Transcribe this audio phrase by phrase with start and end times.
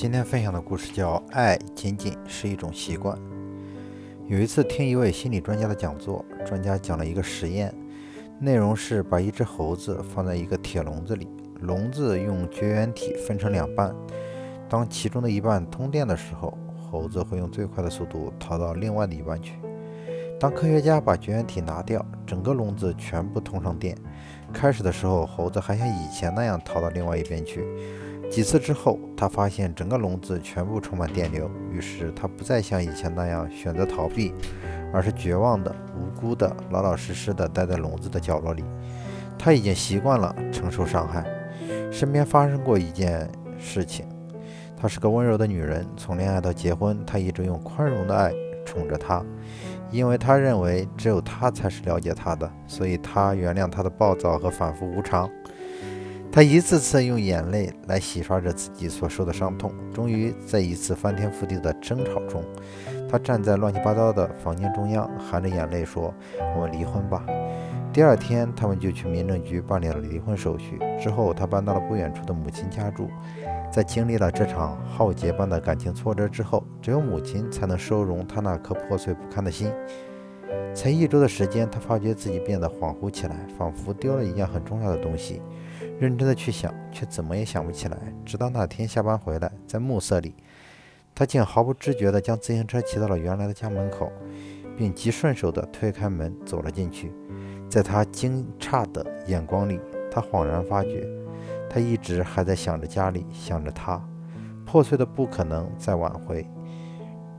[0.00, 3.14] 今天分享的故事叫《爱仅仅是一种习惯》。
[4.26, 7.70] 有一次听一位心理专家的讲座，专家讲了一个实验，
[8.38, 11.28] 内容是把一只猴子放在一个铁笼子里，
[11.60, 13.94] 笼子用绝缘体分成两半，
[14.70, 16.56] 当其中的一半通电的时候，
[16.90, 19.52] 猴子会用最快的速度逃到另外的一半去。
[20.40, 23.94] 当科学家把绝缘体拿掉，整个笼子全部通上电，
[24.50, 27.66] 开始的时候，猴子还像以前那样逃到另外一边去。
[28.30, 34.32] 几次之后，他发现整个笼子全部充满电流，于是他不再像以前那样选择逃避，
[34.92, 38.64] 而是绝望的、无辜的、老老实实的待在笼子的角落里。
[39.36, 41.24] 他已经习惯了承受伤害。
[41.90, 43.28] 身边发生过一件
[43.58, 44.06] 事情，
[44.76, 48.32] 她是个温柔的女人，从恋爱到结婚，她一直用宽容的爱
[48.64, 49.24] 宠着他，
[49.90, 55.28] 因为她认为只有他才是了解她的，所以她原谅他的暴躁和反复无常。
[56.32, 62.44] 他一次次用眼泪来洗刷着自己所受的伤痛，终于在一次翻天覆地的争吵中，
[63.10, 66.14] 他站在乱七八糟的房间中央，含着眼泪说
[66.54, 67.26] ：“我们离婚吧。”
[67.92, 70.78] 第二天，他们就去民政局办理了离婚手续。
[71.02, 73.10] 之后，他搬到了不远处的母亲家住。
[73.72, 79.72] 在经历了这场浩劫般的感情挫折之后，只有母亲才能收容他那颗破碎不堪的心。
[80.72, 85.42] 才一周的时间，他发觉自己变得恍惚起来，仿佛丢了一样很重要的东西。
[86.00, 87.98] 认真的去想，却怎么也想不起来。
[88.24, 90.34] 直到那天下班回来，在暮色里，
[91.14, 94.10] 他竟毫不知觉地将自行车骑到了原来的家门口，
[94.78, 97.12] 并极顺手地推开门走了进去。
[97.68, 99.78] 在他惊诧的眼光里，
[100.10, 101.06] 他恍然发觉，
[101.68, 104.02] 他一直还在想着家里，想着他，
[104.64, 106.48] 破碎的不可能再挽回。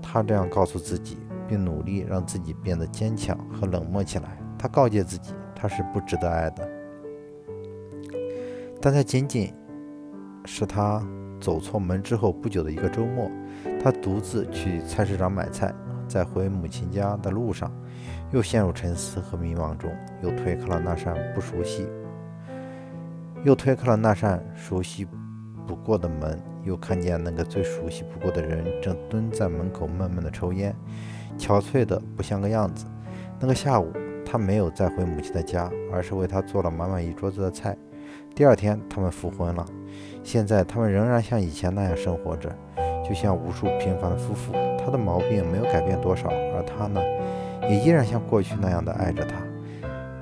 [0.00, 4.38] 他这样告诉自己，并努力让自己变得坚强和冷漠起来。
[4.56, 6.83] 他告诫自己，他是不值得爱的。
[8.84, 9.50] 但在仅仅
[10.44, 11.02] 是他
[11.40, 13.30] 走错门之后不久的一个周末，
[13.82, 15.72] 他独自去菜市场买菜，
[16.06, 17.72] 在回母亲家的路上，
[18.30, 19.90] 又陷入沉思和迷茫中，
[20.22, 21.88] 又推开了那扇不熟悉，
[23.42, 25.08] 又推开了那扇熟悉
[25.66, 30.76] 不过的门，又看见那个最熟悉不过的人正蹲在门口闷闷的抽烟，
[31.38, 32.84] 憔悴的不像个样子。
[33.40, 33.90] 那个下午，
[34.26, 37.74] 他没有再回母亲的家，而是为他做了满满一桌子的菜。
[38.34, 39.64] 第二天，他们复婚了。
[40.24, 42.52] 现在，他们仍然像以前那样生活着，
[43.08, 44.52] 就像无数平凡的夫妇。
[44.76, 47.00] 他的毛病没有改变多少，而他呢，
[47.70, 49.36] 也依然像过去那样的爱着她。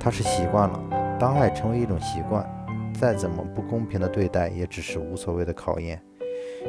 [0.00, 2.44] 他是习惯了，当爱成为一种习惯，
[2.92, 6.02] 再怎么不公平的对待，也只是无所谓的考验。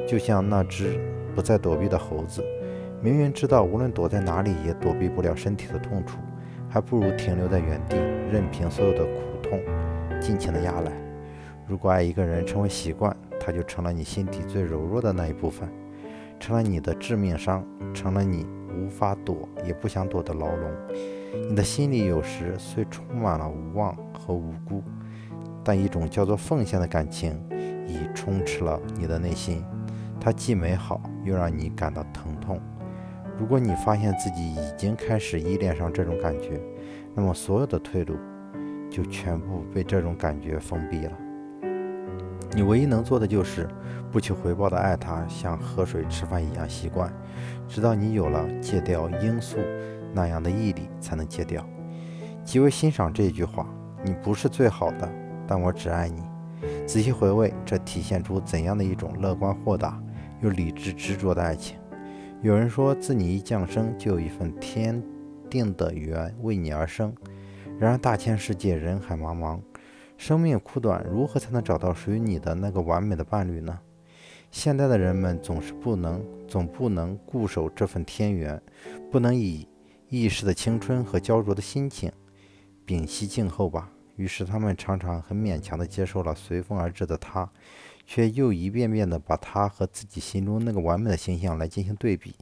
[0.08, 1.00] 就像那只
[1.36, 2.46] 不再躲避的猴子，
[3.02, 6.20] 明明知道无论躲在哪里也躲避不了身体的痛楚，
[6.70, 7.98] 还不如停留在原地，
[8.32, 9.60] 任凭所有的苦痛
[10.22, 10.92] 尽情的压来。
[11.68, 15.70] 如果爱一个人成为习惯，他就成了你心底最柔弱的那一部分，
[16.40, 18.46] 成了你的致命伤，成了你
[18.76, 20.72] 无法躲也不想躲的牢笼。
[21.50, 24.84] 你的心里有时虽充满了无望和无辜，
[25.64, 27.42] 但一种叫做奉献的感情
[27.88, 29.64] 已充斥了你的内心。
[30.20, 32.60] 它既美好，又让你感到疼痛。
[33.40, 36.62] 如果你发现自己已经开始依恋上这种感觉，
[37.16, 38.18] 那么所有的退路
[38.90, 41.12] 就全部被这种感觉封闭了。
[42.54, 43.68] 你唯一能做的就是
[44.12, 47.12] 不求回报的爱他，像喝水吃饭一样习惯，
[47.68, 49.58] 直到你有了戒掉罂粟
[50.14, 51.66] 那样的毅力，才能戒掉。
[52.44, 53.68] 极为欣赏这一句话
[54.04, 55.10] ：“你不是最好的，
[55.48, 56.22] 但我只爱你。”
[56.86, 60.02] 仔细回味，这体现出怎样的一种乐观豁达
[60.42, 61.78] 又理智执着的爱情？
[62.42, 65.02] 有人说，自你一降生，就有一份天
[65.50, 67.14] 定的缘为你而生。
[67.80, 69.60] 然而，大千世界，人海茫茫。
[70.22, 73.80] 生命苦短，如何才能找到属于你的那个完美的伴侣呢？
[74.52, 78.62] 现代的人们总是不能，总不能固守这份天缘，
[79.12, 79.68] 不能以
[80.10, 82.12] 一时的青春和焦灼的心情
[82.86, 83.92] 屏息静候吧。
[84.16, 87.50] 于是他们常常很勉强地接受了随风而至的他，
[88.06, 92.36] 却又一遍遍地把他和自己心中那个完美的形象来进行对比，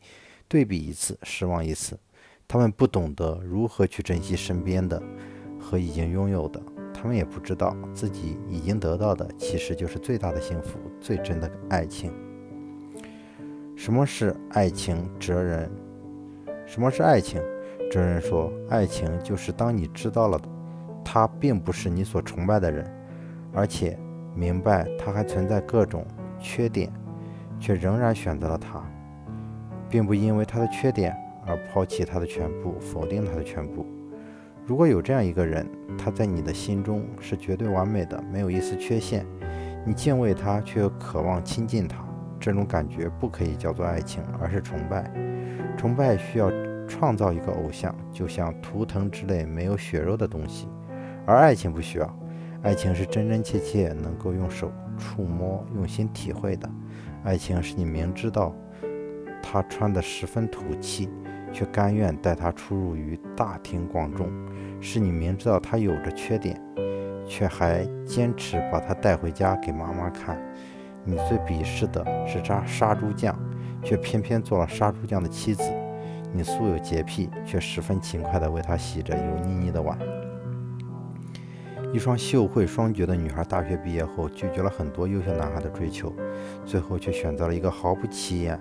[0.50, 1.98] 对比一次，失望一次。
[2.46, 5.02] 他们不懂得如何去珍惜身边的
[5.58, 6.62] 和已经拥有的。
[7.02, 12.12] 他们也不知道自己已经得到的，其实就是最大的幸福，最真的爱情。
[13.74, 15.10] 什么是爱情？
[15.18, 15.72] 哲人，
[16.66, 17.42] 什么是爱情？
[17.90, 20.38] 哲人说，爱情就是当你知道了
[21.06, 22.86] 他并不是你所崇拜的人，
[23.54, 23.98] 而且
[24.36, 26.06] 明白他还存在各种
[26.38, 26.92] 缺点，
[27.62, 28.84] 却仍然选择了他，
[29.90, 31.16] 并不因为他的缺点
[31.48, 33.86] 而抛弃他的全部，否定他的全部。
[34.70, 35.68] 如果有这样一个人，
[35.98, 39.26] 他在你的心中是绝对完美的，没有一丝缺陷，
[39.84, 42.06] 你敬畏他，却又渴望亲近他，
[42.40, 45.12] 这种感觉不可以叫做爱情，而是崇拜。
[45.76, 46.52] 崇拜需要
[46.88, 50.68] 创造一个偶像，就像图腾之类没有血肉的东西，
[51.26, 52.20] 而爱情不需要。
[52.62, 56.70] 爱情是真真切切能够用手触摸、用心体会的。
[57.24, 58.56] 爱情是你明知道
[59.42, 61.10] 他穿得十分土气，
[61.52, 64.28] 却甘愿带他出入于大庭广众；
[64.80, 66.62] 是你明知道他有着缺点，
[67.28, 70.38] 却还坚持把他带回家给妈妈看。
[71.06, 73.38] 你最鄙视的是杀杀猪匠，
[73.84, 75.64] 却偏偏做了杀猪匠的妻子。
[76.32, 79.98] 你素有洁癖，却十分勤快地为他洗着油腻腻的碗。
[81.92, 86.14] 一双秀慧双绝的女孩，大学毕业后拒绝了很多优秀男孩的追求，
[86.64, 88.60] 最后却选择了一个毫不起眼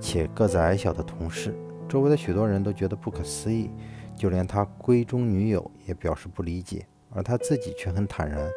[0.00, 1.54] 且个子矮小的同事。
[1.88, 3.70] 周围的许多人都觉得不可思议，
[4.16, 8.48] 就连他闺中女友也表示不理解，而他自己却很坦然。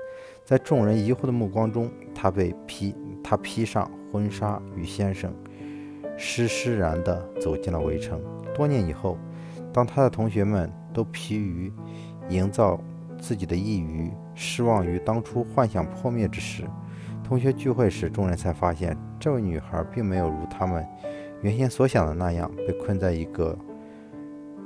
[0.45, 5.31] 在众人疑惑的目光中，他被披，他披上婚纱，与先生
[6.17, 8.19] 施施然地走进了围城。
[8.55, 9.17] 多年以后，
[9.71, 11.71] 当他的同学们都疲于
[12.29, 12.81] 营造
[13.19, 16.63] 自己的抑郁，失望于当初幻想破灭之时，
[17.23, 20.83] 同学聚会时，众人才发现，这位女孩并没有如他们
[21.41, 23.57] 原先所想的那样被困在一个。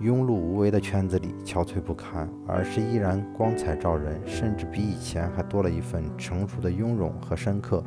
[0.01, 7.81] 庸碌无为的圈子里憔悴不堪，而是依然光彩照人，甚至比以前还多了一份成熟的雍容和深刻。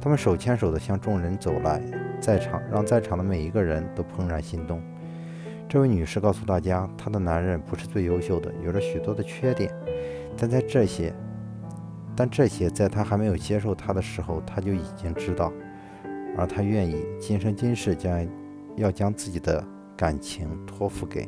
[0.00, 1.80] 他们手牵手地向众人走来，
[2.20, 4.82] 在场让在场的每一个人都怦然心动。
[5.68, 9.70] 这位女士告诉大家，她的男人不是最优秀的，有着许多的缺点，
[10.38, 11.14] 但在这些，
[12.16, 15.52] 但这些在她还没有接受他的时候，她就已经知道，
[16.36, 18.26] 而她愿意今生今世将
[18.76, 19.64] 要将自己的。
[19.98, 21.26] 感情托付给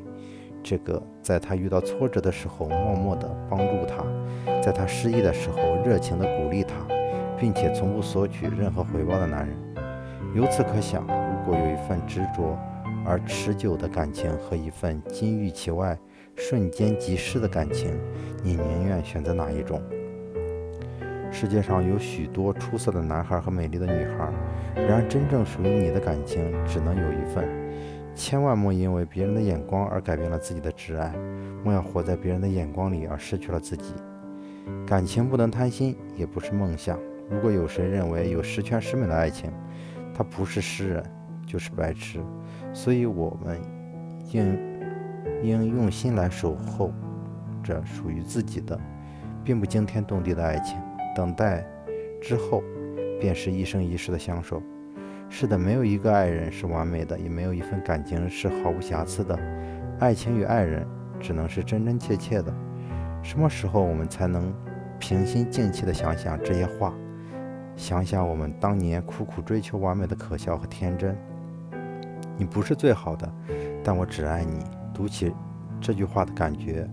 [0.63, 4.05] 这个在他遇到挫折的时候默默的帮助他，
[4.61, 6.87] 在他失意的时候热情的鼓励他，
[7.39, 9.57] 并且从不索取任何回报的男人。
[10.35, 12.59] 由此可想，如果有一份执着
[13.07, 15.99] 而持久的感情和一份金玉其外、
[16.37, 17.99] 瞬间即逝的感情，
[18.43, 19.81] 你宁愿选择哪一种？
[21.31, 24.33] 世界上有许多出色的男孩和美丽的女孩，
[24.75, 27.47] 然而真正属于你的感情只能有一份。
[28.15, 31.15] 千万莫因为别人的眼光而改变了自己的挚爱，
[31.63, 33.95] 莫要活在别人的眼光里而失去了自己。
[34.87, 36.99] 感情不能贪心，也不是梦想。
[37.31, 39.53] 如果有谁认为有十全十美的爱情，
[40.15, 41.05] 他不是诗人，
[41.47, 42.21] 就是白痴。
[42.73, 43.61] 所以，我们
[44.33, 44.59] 应
[45.43, 46.93] 应用心来守候
[47.63, 48.79] 着属于自己的，
[49.45, 50.77] 并不惊天动地的爱情。
[51.19, 51.67] 等待
[52.21, 52.63] 之后，
[53.19, 54.63] 便是一生一世的相守。
[55.29, 59.37] 是的，没有一个爱人是完美的，也没有一份感情是毫无瑕疵的。
[59.99, 60.87] 爱情与爱人
[61.19, 62.55] 只能是真真切切的。
[63.21, 64.55] 什么时候我们才能
[65.01, 66.95] 平心静气地想想这些话？
[67.75, 71.17] 想想我们当年苦苦追求完美的可笑和天真。
[72.37, 73.29] 你不是最好的，
[73.83, 74.63] 但我只爱你。
[74.95, 75.33] 读起
[75.81, 76.89] 这句话的感觉，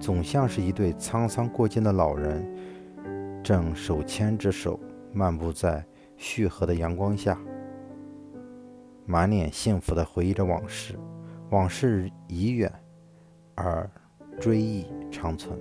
[0.00, 2.46] 总像是一对沧桑过肩的老人，
[3.48, 4.78] 正手牵着手
[5.10, 5.82] 漫步在
[6.18, 7.40] 旭和的阳光下。
[9.06, 10.98] 满脸幸福地回忆着往事，
[11.48, 12.70] 往事已远，
[13.54, 13.90] 而
[14.38, 15.58] 追忆长存。